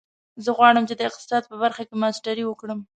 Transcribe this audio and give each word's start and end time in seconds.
زه 0.43 0.49
غواړم 0.57 0.83
چې 0.89 0.95
د 0.95 1.01
اقتصاد 1.09 1.43
په 1.47 1.55
برخه 1.63 1.83
کې 1.87 1.95
ماسټري 2.01 2.43
وکړم 2.47 2.79